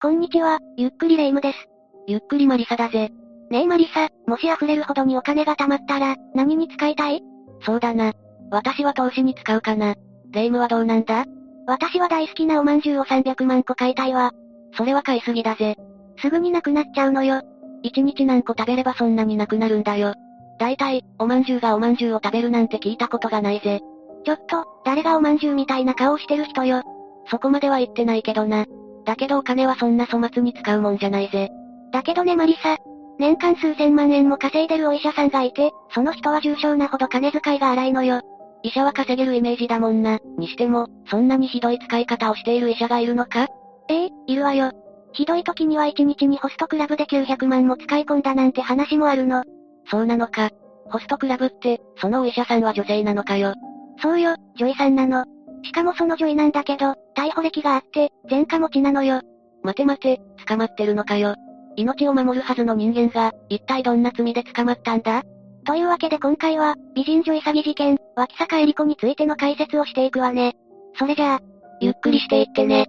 [0.00, 1.68] こんにちは、ゆっくりレ夢ムです。
[2.06, 3.10] ゆっくりマリサだぜ。
[3.50, 7.20] ねえマリサ、もし溢れるほどにお金が貯まったら、何に使いたい？
[7.62, 8.12] そうだな。
[8.52, 9.96] 私は投資に使うかな。
[10.30, 11.24] レ夢ムはどうなんだ？
[11.66, 14.30] 私は大好きなおまんじゅうを300万個買いたいわ。
[14.76, 15.74] それは買いすぎだぜ。
[16.22, 17.42] すぐになくなっちゃうのよ。
[17.82, 20.14] 一日何個食べればそんなになくなるんだよ。
[20.60, 23.80] だいたい、おまんじゅうがおまんじゅうを食べるなんて聞いたことがないぜ。
[24.24, 26.84] ちょっと、誰がおまんじゅうみたいな顔してる人よ。
[27.32, 28.64] そこまでは言ってないけどな。
[29.08, 31.48] だけどお金はそんな粗末に使うもんじゃないぜ。
[31.94, 32.76] だけどねマリサ。
[33.18, 38.20] 年間数千万円も稼いでるお医者さんがいて、その人は重症なほど金遣いが荒いのよ。
[38.62, 40.18] 医者は稼げるイメージだもんな。
[40.36, 43.46] にしても、そんなにひどい使い方をしている医者がいるのか？
[43.88, 44.72] ええいるわよ。
[45.14, 49.42] ひどい時には1日にホストクラブで900万も使い込んだなんて話もあるの。
[49.90, 50.50] そうなのか。
[50.90, 53.54] ホストクラブって、そのお医者さんは女性なのかよ。
[54.02, 55.24] そうよ、女医さんなの。
[55.62, 59.20] しかもその女医なんだけど、逮捕歴があって、前科持ちなのよ。
[59.62, 61.34] 待て待て、捕まってるのかよ。
[61.76, 65.22] 命を守るはずの人間が、一体どんな罪で捕まったんだ？
[65.64, 70.54] というわけで今回は、美人女医詐欺事件、脇坂恵理子についての解説をしていくわね。
[70.98, 71.40] それじゃあ、
[71.80, 72.86] ゆっくりしていってね。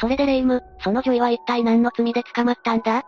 [0.00, 3.02] それでレイム、その女医は一体何の罪で捕まったんだ？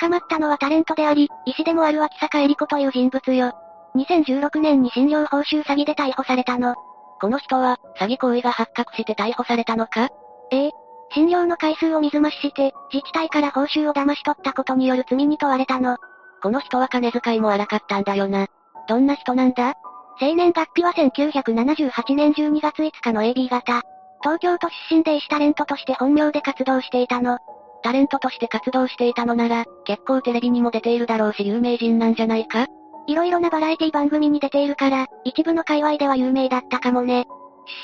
[0.00, 3.52] 捕まったのはタレントであり、医師でもある脇坂恵理子という人物よ。
[3.96, 6.74] 2016年に診療報酬詐欺で逮捕されたの。
[7.20, 10.08] この人は、詐欺行為が発覚して逮捕されたのか？
[10.50, 10.70] ええ。
[11.14, 15.98] 診療の回数を水増しして、自治体から報酬を騙し取ったことによる罪に問われたの。
[16.42, 18.46] この人は金遣いも荒かったんだよな。
[18.88, 19.74] どんな人なんだ？
[20.18, 23.82] 生年月日は1978年12月5日の AB 型。
[24.22, 27.38] 東京都出身で医師タレントとして本名で活動していたの。
[27.82, 32.66] タレントとして活動していたのなら、結構テレビにも出ているだろうし有名人なんじゃないか？
[33.06, 37.26] いろいろなバラエティ番組に出ているから、一部の界隈では有名だったかもね。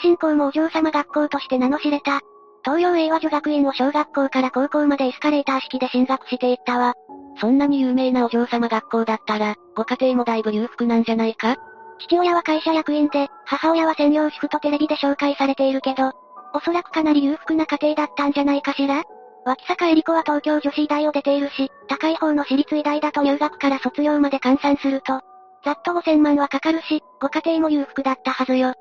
[0.03, 2.21] 出身校もお嬢様学校として名の知れた。
[2.65, 6.95] 東洋英和女学院を小学校から高校までエスカレーター式で進学していったわ。
[7.41, 11.57] そんなに有名なお嬢様学校だったら、ご家庭もだいぶ裕福なんじゃないか？
[12.01, 16.13] 父親は会社役員で、母親は専業主婦とテレビで紹介されているけど、
[16.55, 19.03] おそらくかなり裕福な家庭だったんじゃないかしら？
[19.49, 25.23] 脇坂恵理子は東京女子医大を出ているし、高い方の私立医大だと入学から卒業まで換算すると、
[25.65, 28.75] ざっと5000万はかかるし、ご家庭も裕福だったはずよ。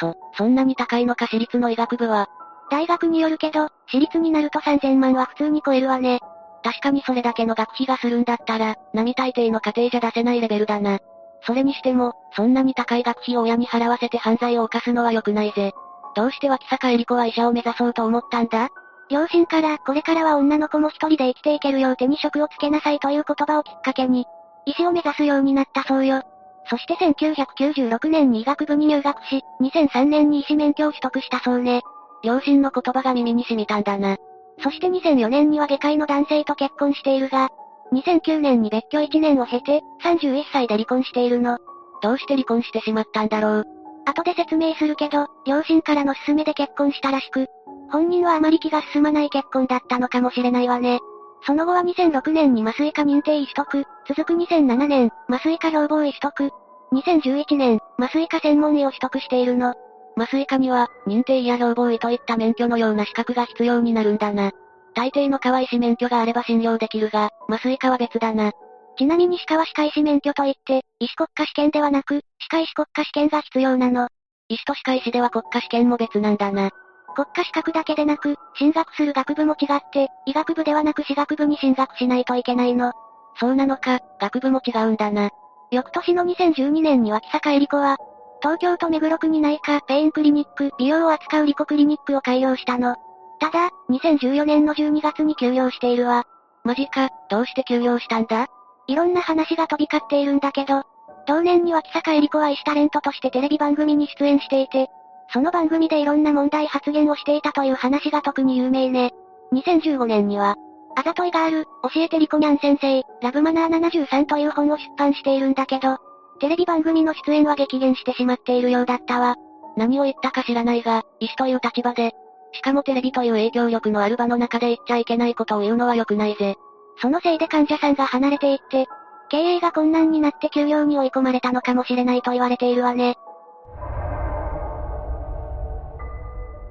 [0.00, 2.28] そ、そんなに高いのか私立の医学部は？
[2.70, 6.20] 大学によるけど、私立になると3000万は普通に超えるわね。
[6.62, 11.00] 確かにそれだけの学費がするんだったら、並大抵の家庭じゃ出せないレベルだな。
[11.42, 15.72] それにしても、そんなに高い学費を親に払わせて犯罪を犯すのは良くないぜ。
[16.16, 18.70] どうして脇坂恵理子は医者を目指そうと思ったんだ？
[19.10, 24.26] 両親から、これからは女の子も一人で生きていけるよう手に職をつけなさいという言葉をきっかけに、
[24.66, 26.22] 医師を目指すようになったそうよ。
[26.70, 31.82] そして1996年に医学部に入学し、2003年に医師免許を取得したそうね。
[32.22, 34.16] 両親の言葉が耳に染みたんだな。
[34.62, 37.50] そして2004年には外科医の男性と結婚しているが、
[37.92, 41.58] 2009年に別居1年を経て、31歳で離婚しているの。
[42.02, 43.64] どうして離婚してしまったんだろう。
[44.06, 47.48] 後で説明するけど、両親からの勧めで結婚したらしく、
[47.90, 51.00] 本人はあまり気が進まない結婚だったのかもしれないわね。
[51.46, 56.50] その後は2006年に麻酔科認定医取得、続く2007年、麻酔科標榜医取得、
[56.92, 59.74] 2011年、麻酔科専門医を取得しているの。
[60.16, 64.52] 麻酔科には、認定医や標榜医といった免許のような資格が必要になるんだな。
[64.94, 68.52] 大抵の川医師免許があれば信用できるが、麻酔科は別だな。
[68.96, 74.08] ちなみに歯科は歯科医師免許といって、医師国家試験ではなく、歯科医師国家試験が必要なの。
[74.48, 76.70] 医師と歯科医師では国家試験も別なんだな。
[77.14, 82.92] 国家資格だけでなく、進学する学部も違って、医学部ではなく私学部に進学しないといけないの。
[83.38, 85.30] そうなのか、学部も違うんだな。
[85.70, 87.96] 翌年の2012年に脇坂恵理子は、
[88.42, 92.96] 東京都目黒区に内科、ペインクリニック、美容を扱うリコクリニックを開業したの。
[93.40, 96.24] ただ、2014年の12月に休業しているわ。
[96.62, 98.46] マジか、どうして休業したんだ？
[98.86, 100.82] いろんな話が飛び交っているんだけど、
[101.26, 104.88] 同年に脇坂恵理子は医師タレントとしてテレビ番組に出演していて、
[105.32, 109.12] その番組でいろんな問題発言をしていたという話が特に有名ね。
[109.52, 110.56] 2015年には、
[110.96, 115.98] あざといガール、教えてリコニャン先生、ラブマナー73という本を出版しているんだけど、
[116.40, 119.36] テレビ番組の出演は激減してしまっているようだったわ。
[119.76, 122.12] 何を言ったか知らないが、医師という立場で、
[122.52, 126.56] しかもテレビという影響力のある場の中で言っちゃいけないことを言うのは良くないぜ。
[127.00, 128.86] そのせいで患者さんが離れていって、
[129.30, 133.16] 経営が困難になって休業に追い込まれたのかもしれないと言われているわね。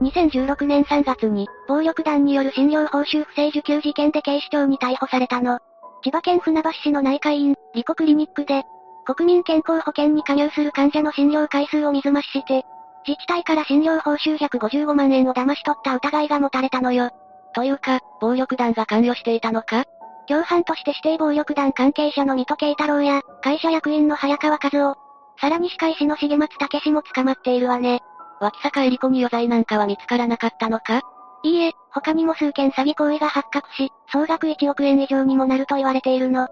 [0.04, 5.60] 2016年3月に、暴力団による診療報酬不正受給事件で警視庁に逮捕されたの。
[6.04, 8.64] 千葉県船橋市の内科医院、リコクリニックで、
[9.06, 12.64] 国民健康保険に加入する患者の診療回数を水増しして、
[13.08, 17.10] 自治体から診療報酬155万円を騙し取った疑いが持たれたのよ。
[17.54, 19.86] というか、暴力団が関与していたのか？
[20.28, 24.98] 共犯として指定暴力団関係者の水戸慶太郎や、会社役員の早川和夫、
[25.40, 28.02] さらに歯科医師の重松武史も捕まっているわね。
[28.44, 31.02] 脇坂恵理子に余罪なんかは見つからなかったのか？
[31.44, 36.48] いいえ、他にも数件詐欺行為が発覚し、総額1億円以上にもなると言われているの。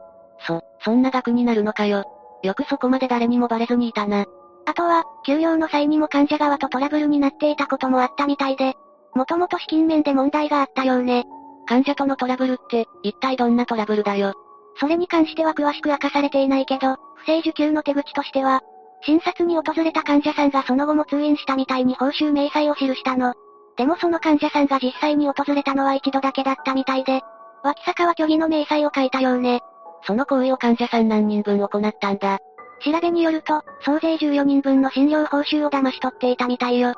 [0.46, 2.06] そ、そんな額になるのかよ。
[2.44, 4.26] よくそこまで誰にもバレずにいたな。
[4.66, 8.74] あとは、休養の際にも患者側とトラブルになっていたこともあったみたいで、
[9.14, 11.26] もともと資金面で問題があったようね。
[11.68, 14.34] 患者とのトラブルって、一体どんなトラブルだよ？
[14.80, 18.62] それに関しては詳しく明かされていないけど、不正受給の手口としては、
[19.04, 23.34] 診察に訪れた患者さんがその後も通院したみたいに報酬明細を記したの。
[23.78, 27.22] でもその患者さんが実際に訪れたのは一度だけだったみたいで、
[27.64, 29.62] 脇坂は虚偽の明細を書いたようね。
[30.06, 32.40] その行為を患者さん何人分行ったんだ？
[32.84, 36.96] 調べによると、総勢14人分の診療報酬を騙し取っていたみたいよ。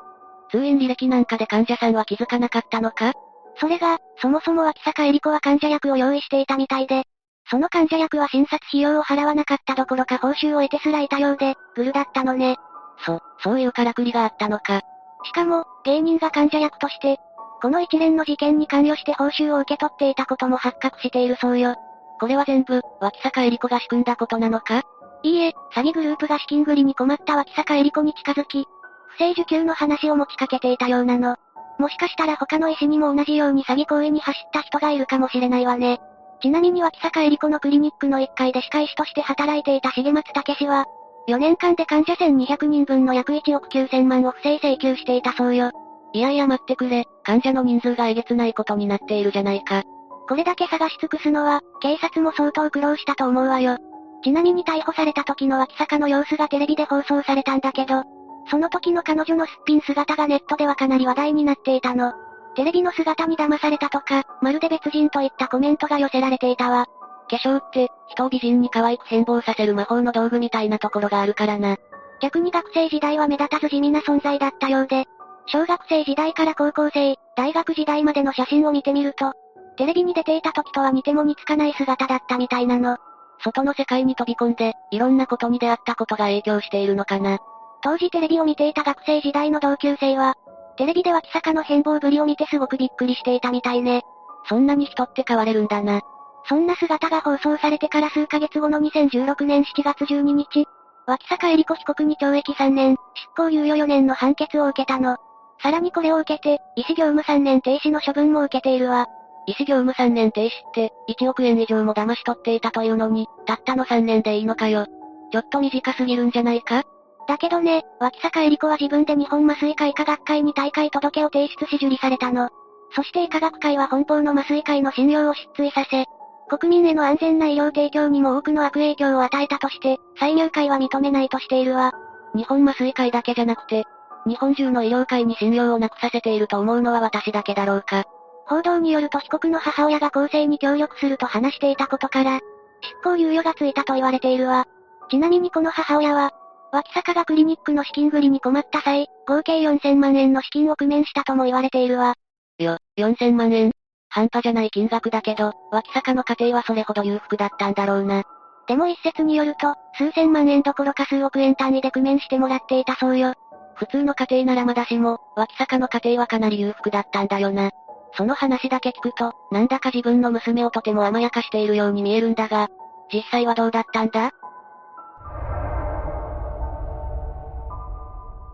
[0.51, 3.13] 通院履歴なんかで患者さんは気づかなかったのか？
[3.57, 7.03] それが、そもそも脇坂恵理子は患者役を用意していたみたいで、
[7.49, 12.57] その患者役は診察費用を払わなかったどころか報酬を得てすらいたようで、グルだったのね。
[13.05, 14.81] そ、そういうからくりがあったのか。
[15.23, 17.17] しかも、芸人が患者役として、
[17.61, 21.75] この一連の事件に関与して報酬を受け取っていたことも発覚しているそうよ。
[22.19, 24.83] これは全部、脇坂恵理子が仕組んだことなのか？
[25.23, 28.65] いいえ、詐欺グループが資金繰りに困った脇坂恵理子に近づき、
[29.07, 31.37] 不正受給の話を持ちかけていたようなの。
[31.79, 35.99] もしかしたら他の医師にも同じように詐欺行為に走った人がいるかもしれないわね。
[36.43, 40.85] ちなみに脇坂恵理子のクリニックの1階で歯科医師として働いていた重松武氏は、
[41.29, 45.71] 4年間で患者1200人分の約1億9000万を不正請求していたそうよ。
[46.11, 49.83] いやいや待ってくれ、患者の人数がえげつないことになっているじゃないか。
[50.27, 53.77] これだけ探し尽くすのは、警察も相当苦労したと思うわよ。
[54.21, 58.03] ちなみに逮捕された時の脇坂の様子がテレビで放送されたんだけど、
[58.49, 62.11] その時の彼女のすっぴん姿がネットではかなり話題になっていたの。
[62.55, 66.85] テレビの姿に騙されたとか、まるで別人といったコメントが寄せられていたわ。
[67.29, 71.77] 化粧って、人を美人に可愛く変貌させる魔法の道具みたいなところがあるからな。
[72.21, 75.05] 逆に学生時代は目立たず地味な存在だったようで、
[75.47, 79.33] 小学生時代から高校生、大学時代までの写真を見てみると、
[79.77, 82.97] テレビに出ていた時とは似ても似つかない姿だったみたいなの。
[83.43, 87.39] 外の世界に飛び込んで、いろんなことに出会ったことが影響しているのかな。
[87.81, 90.35] 当時テレビを見ていた学生時代の同級生は、
[90.77, 94.01] テレビで脇坂の変貌ぶりを見てすごくびっくりしていたみたいね。
[94.49, 96.01] そんなに人って変われるんだな。
[96.49, 100.65] そんな姿が放送されてから数ヶ月後の2016年7月12日、
[101.05, 105.17] 脇坂恵理子被告に懲役3年、執行猶予4年の判決を受けたの。
[105.61, 109.07] さらにこれを受けて、医師業務3年停止の処分も受けているわ。
[109.45, 114.85] 医師業務3年停止って、1億円以上も騙し取っていたというのに、たったの3年でいいのかよ。
[115.31, 116.83] ちょっと短すぎるんじゃないか？
[117.27, 122.49] だけどね、脇坂恵理子は自分で日本麻酔科医科学会に大会届を提出し受理されたの。
[122.95, 126.05] そして医科学会は本邦の麻酔科医の信用を失墜させ、
[126.49, 131.93] 国民への安全な医療提供にも多くの悪影響を与えたとして、再入会は認めないとしているわ。
[132.35, 133.85] 日本麻酔会だけじゃなくて、
[134.25, 138.03] 日本中の医療界に信用をなくさせていると思うのは私だけだろうか。
[138.45, 142.39] 報道によると被告の母親が公正に協力すると話していたことから、
[142.81, 144.65] 執行猶予がついたと言われているわ。
[145.09, 146.31] ちなみにこの母親は、
[146.73, 152.15] 脇坂がクリニックの資金繰りに困った際、合計4000万円の資金を工面したとも言われているわ。
[152.57, 153.71] よ、4000万円
[154.09, 158.23] 半端じゃない金額だけど、脇坂の家庭はそれほど裕福だったんだろうな。
[158.67, 163.35] でも一説によると、数千万円どころか数億円単位で工面してもらっていたそうよ。
[163.75, 167.69] 普通の家庭ならまだしも、脇坂の家庭はかなり裕福だったんだよな。
[168.15, 172.69] その話だけ聞くと、なんだか自分の娘をとても甘やかしているように見えるんだが、
[173.11, 174.31] 実際はどうだったんだ？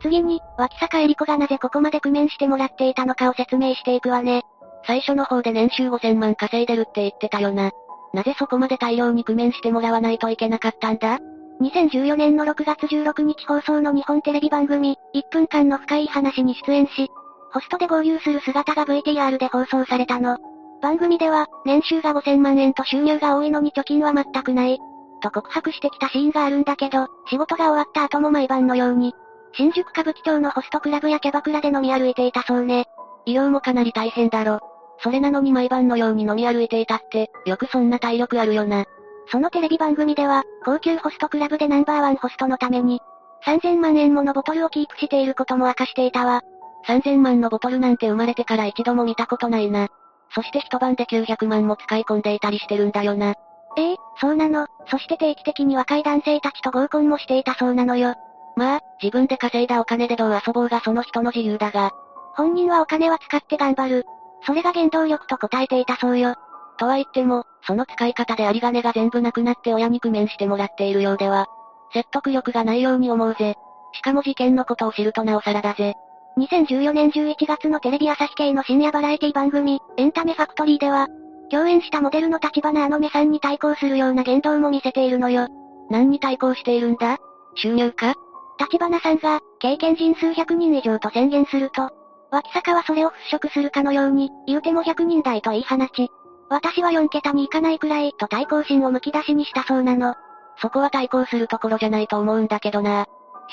[0.02, 4.44] 次に、脇坂恵理子がなぜここまで工面してもらっていたのかを説明していくわね。
[4.86, 7.72] 最初の方で年収5000万稼いでるって言ってたよな。
[8.14, 11.20] なぜそこまで大量に工面してもらわないといけなかったんだ
[11.62, 17.10] ?2014 年の6月16日放送の日本テレビ番組、1分間の深い話に出演し、
[17.52, 20.38] ホストで合流する姿が VTR で放送されたの。
[20.82, 24.80] 番組では、年収が5000万円と収入が多いのに貯金は全くない。
[25.22, 29.14] と告白してきたシーンがあるんだけど、仕事が終わった後も毎晩のように、
[29.54, 32.86] 新宿歌舞伎町のホストクラブやキャバクラで飲み歩いていたそうね。
[33.26, 34.60] 医療もかなり大変だろ。
[35.02, 38.86] それなのに毎晩のように飲み歩いていたって、よくそんな体力あるよな。
[39.32, 43.00] そのテレビ番組では、高級ホストクラブでナンバーワンホストのために、
[43.46, 46.42] 3000万円ものボトルをキープしていることも明かしていたわ。
[46.88, 49.88] 3000万のボトルなんて生まれてから一度も見たことないな。
[50.34, 53.36] そして一晩で900万も使い込んでいたりしてるんだよな。
[53.78, 54.68] ええそうなの。
[54.88, 58.16] そして定期的に若い男性たちと合コンもしていたそうなのよ。
[58.60, 61.92] まあ、自分で稼いだお金でどう遊ぼうがその人の自由だが。
[62.36, 64.06] 本人はお金は使って頑張る。
[64.46, 66.36] それが原動力と答えていたそうよ。
[66.78, 71.48] とは言っても、その使い方で有り金が全部なくなって親に工面してもらっているようでは、
[71.94, 73.56] 説得力がないように思うぜ。
[73.94, 75.94] しかも事件のことを知るとなおさらだぜ。
[76.38, 81.08] 2014年11月のテレビ朝日系の深夜バラエティ番組、エンタメファクトリーでは、
[81.50, 85.48] 共演したモデルの立花あの目さんに対抗するような言動も見せているのよ。
[85.90, 87.18] 何に対抗しているんだ？
[87.56, 88.14] 収入か？
[88.60, 91.90] 立花さんが、経験人数100人以上と宣言すると、
[92.32, 96.10] 脇坂はそれを払拭するかのように、言うても100人台と言い放ち、
[96.50, 100.16] 私は4桁に行かないくらい、と対抗心をむき出しにしたそうなの。
[100.62, 103.06] そこは対抗するところじゃないと思うんだけどな。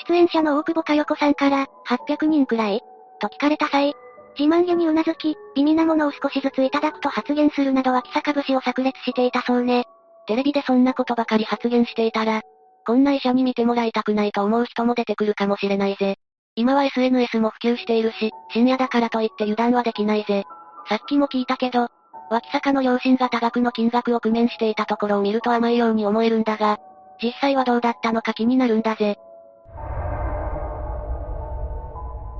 [0.09, 2.81] 出演者の大久保佳代子さんから、800人くらい
[3.21, 3.95] と聞かれた際、
[4.39, 9.85] 自慢げに頷き、微妙なものを少しずついただくと発言するなど脇坂節を炸裂していたそうね。
[10.27, 12.43] テレビでそんなことばかり発言していたら、
[12.87, 16.19] こんな医者に見てもらいたくないと思う人も出てくるかもしれないぜ。
[16.55, 20.45] 今は SNS も普及しているし、深夜だからといって油断はできないぜ。
[20.89, 21.89] さっきも聞いたけど、
[22.31, 26.79] 脇坂の両親が多額の金額を工面していたところを見ると甘いように思えるんだが、
[27.21, 29.17] 実際はどうだったのか気になるんだぜ。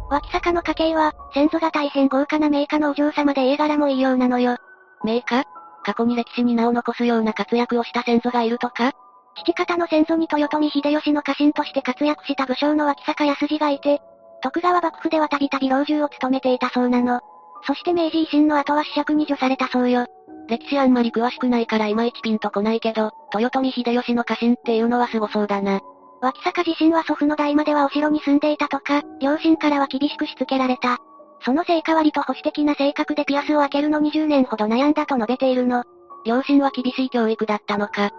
[0.09, 4.57] 脇坂の家系は、先祖が大変豪華な名家のお嬢様で家柄もいいようなのよ。
[5.03, 5.45] 名家？
[5.85, 8.93] 過去に歴史に名を残すような活躍をした先祖がいるとか？
[9.37, 14.01] 父方の先祖に豊臣秀吉の家臣として活躍した武将の脇坂康次がいて、
[14.43, 17.21] 徳川幕府ではたびたび老中を務めていたそうなの。
[17.67, 20.07] そして明治維新の後は子爵に除されたそうよ。
[20.49, 25.81] 歴史あんまり詳しくないからいまいちピンとこないけど、豊臣秀吉の家臣っていうのは凄そうだな。
[26.21, 30.99] 脇坂自身は祖父の代まではお城に住んでいたとか、両親からは厳しくしつけられた。
[31.45, 35.85] その成果割と保守的な性格でピアスを開けるの20年ほど悩んだと述べているの。
[36.25, 38.11] 両親は厳しい教育だったのか。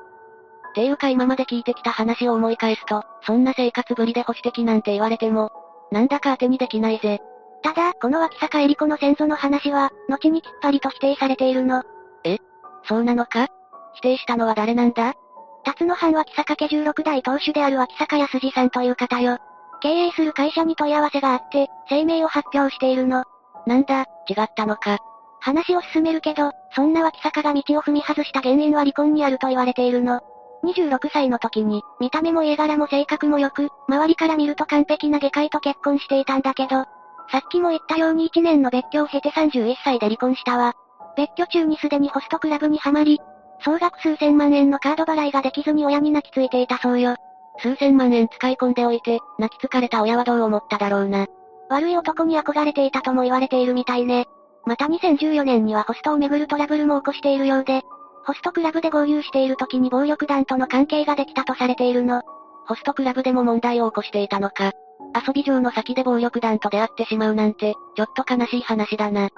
[0.69, 5.51] っていうか今まで聞いてきた話を思い返すと、そんな生活ぶりで保守的なんて言われても、
[5.91, 7.19] なんだか当てにできないぜ。
[7.63, 11.83] ただ、この脇坂恵里子の先祖の話は、後にきっぱりと否定されているの。
[12.23, 12.37] え？
[12.83, 13.47] そうなのか？
[13.95, 15.13] 否定したのは誰なんだ？
[15.65, 19.39] 辰野藩脇坂家16代当主である脇坂康二さんという方よ。
[19.81, 23.23] 経営する会社に問い合わせがあって、声明を発表しているの。
[23.65, 24.99] なんだ、違ったのか？
[25.39, 30.21] 話を進めるけど、そんな脇坂が道を踏み外した原因は離婚にあると言われているの。
[30.63, 36.85] 26歳の時に、見た目も家柄も性格も良く、周りから見ると完璧な外科医と結婚していたんだけど、
[37.31, 40.73] さっきも言ったように1年の別居を経て31歳で離婚したわ。
[41.15, 43.19] 別居中にすでにホストクラブにはまり、
[43.63, 47.15] 総額数千万円のカード払いができずに親に泣きついていたそうよ。
[47.59, 51.25] 数千万円使い込んでおいて、泣き疲れた親はどう思っただろうな。
[51.69, 54.27] 悪い男に憧れていたとも言われているみたいね。
[54.65, 57.83] また2014年にはホストをめぐるトラブルも起こしているようで、
[58.27, 62.23] ホストクラブで合流している時に暴力団との関係ができたとされているの。
[62.67, 64.73] ホストクラブでも問題を起こしていたのか。
[65.25, 69.29] 遊び場の先で暴力団と出会ってしまうなんて、ちょっと悲しい話だな。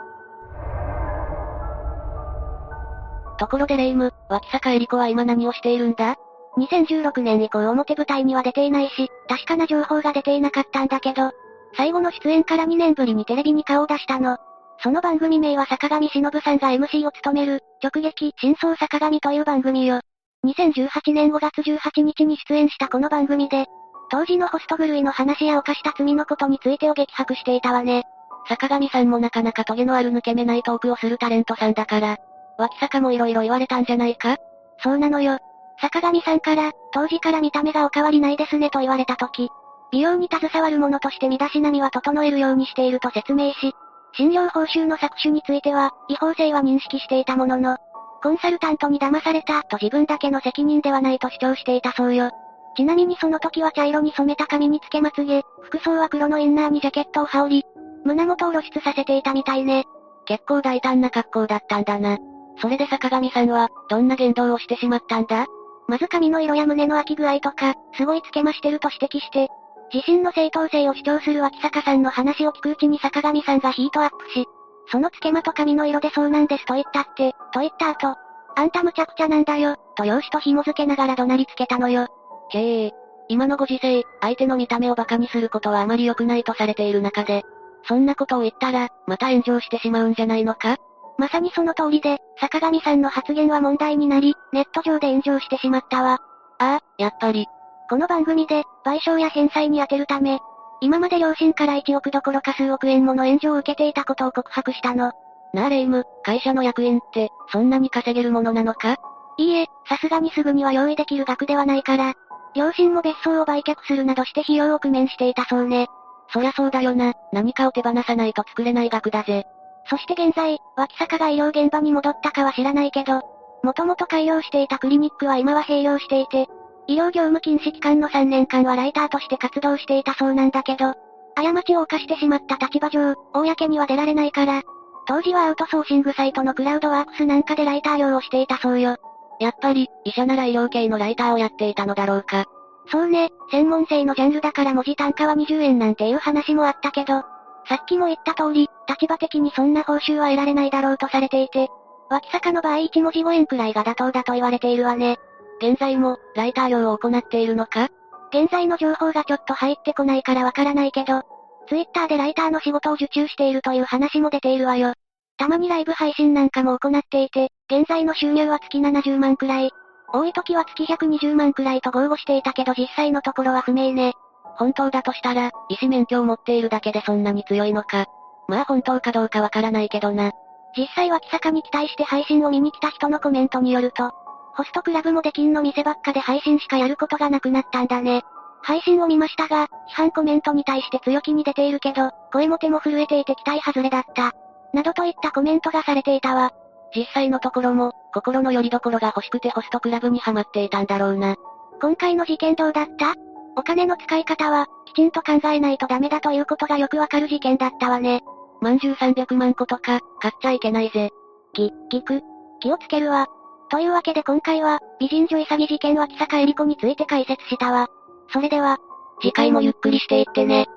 [3.38, 6.16] ところでレイム、脇坂恵里子は今何をしているんだ
[6.58, 11.30] ?2016 年以降表舞台には出ていないし、確かな情報が出ていなかったんだけど、
[11.78, 14.40] 最後の出演から2年ぶりにテレビに顔を出したの。
[14.82, 20.00] その番組名は坂上忍さんが MC を務める、直撃、真相坂上という番組よ。
[20.46, 23.66] 2018年5月18日に出演したこの番組で、
[24.10, 28.04] 当時のホスト狂いの話や犯した罪のことについてを激白していたわね。
[28.48, 32.18] 坂上さんもなかなかトゲのある抜け目ないトークをするタレントさんだから、
[32.58, 34.38] 脇坂も色々言われたんじゃないか？
[34.82, 35.40] そうなのよ。
[35.82, 39.50] 坂上さんから、当時から見た目がお変わりないですねと言われた時、
[39.92, 43.74] 美容に携わる者として身だしなみは整えるようにしていると説明し、
[44.14, 47.78] 診療報酬の搾取については、違法性は認識していたものの、
[48.22, 52.32] コンサルタントに騙されたと自分だけの責任ではないと主張していたそうよ。
[52.76, 57.66] ちなみにその時は茶色に染めた髪につけまつげ、服装は黒のインナーにジャケットを羽織り、
[58.04, 59.86] 胸元を露出させていたみたいね。
[60.26, 62.18] 結構大胆な格好だったんだな。
[62.62, 65.46] それで坂上さんは、どんな言動をしてしまったんだ？
[65.88, 69.50] まず髪の色や胸の空き具合とか、すごいつけましてると指摘して、
[69.94, 74.46] 自身の正当性を主張する脇坂さんの話を聞くうちに坂上さんがヒートアップし、
[74.92, 78.16] そのつけまと髪の色でそうなんですと言ったって、と言った後、
[78.56, 82.08] あんたむちゃくちゃなんだよ、と容姿と紐付けながら怒鳴りつけたのよ。
[82.52, 82.92] へえ、
[83.30, 87.44] 今のご時世、相手の見た目を馬鹿にすることはあまり良くないとされている中で、
[87.88, 90.78] そんなことを言ったら、また炎上してしまうんじゃないのか？
[91.18, 96.20] まさにその通りで、坂上さんの発言は問題になり、ネット上で炎上してしまったわ。
[96.60, 97.46] ああ、やっぱり。
[97.90, 100.38] この番組で、賠償や返済に充てるため、
[100.80, 105.12] 今まで両親から1億どころか数億円もの援助を受けていたことを告白したの。
[105.56, 108.98] なあレイム、会社の役員って、そんなに稼げるものなのか？
[109.38, 112.14] いいえ、さすがにすぐには用意できる額ではないから、
[112.54, 115.88] 両親も別荘を売却するなどして費用を工面していたそうね。
[116.32, 119.48] そりゃそうだよな、何かを手放さないと作れない額だぜ。
[119.90, 123.24] そして現在、脇坂が医療現場に戻ったかは知らないけど、
[123.64, 126.48] もともと開業していたクリニックは今は閉業していて、
[126.90, 130.96] 医療業務禁止期間の3年間はライターとして活動していたそうなんだけど、
[131.36, 134.64] 過ちを犯してしまった立場上、公には出られないから、
[135.08, 138.98] 当時はアウトソーシングサイトのクラウドワークスなんかでライター業をしていたそうよ。
[139.40, 142.46] やっぱり、医者なら医療系のライターをやっていたのだろうか。
[142.92, 147.22] そうね、専門性のジャンルだから文字単価は20円なんていう話もあったけど、
[147.68, 151.70] さっきも言った通り、立場的にそんな報酬は得られないだろうとされていて、
[152.10, 155.20] 脇坂の場合1文字5円くらいが妥当だと言われているわね。
[155.62, 157.90] 現在も、ライター業を行っているのか？
[158.34, 161.24] 現在の情報がちょっと入ってこないからわからないけど、
[161.68, 164.94] ツイッターでライターの仕事を受注しているという話も出ているわよ。
[165.38, 169.72] たまにライブ配信なんかも行っていて、現在の収入は月70万くらい。
[170.12, 174.14] 多い時は月120万くらいと豪語していたけど実際のところは不明ね。
[174.58, 178.06] 本当だとしたら、医師免許を持っているだけでそんなに強いのか。
[178.48, 180.32] まあ本当かどうかわからないけどな。
[180.76, 184.12] 実際は木坂に期待して配信を見に来た人のコメントによると、
[184.60, 188.24] ホストクラブも出禁の店ばっかで配信しかやることがなくなったんだね。
[188.62, 194.34] 配信を見ましたが、批判コメントに対して強気に出ているけど、声も手も震えていて期待外れだった。
[194.74, 196.52] などといったコメントがされていたわ。
[196.94, 201.38] 実際のところも、心の拠り所が欲しくてホストクラブにハマっていたんだろうな。
[201.82, 203.14] 今回の事件どうだった？
[203.56, 208.24] お金の使い方は、きちんと考えないとダメだということがよくわかる事件だったわね。
[208.60, 211.12] まんじゅう300万個とか、買っちゃいけないぜ。
[211.54, 212.22] き、聞く。
[212.60, 213.28] 気をつけるわ。
[213.70, 217.88] というわけで今回は、美人女潔事件脇坂恵理子について解説したわ。
[218.32, 218.80] それでは、
[219.22, 220.68] 次回もゆっくりしていってね。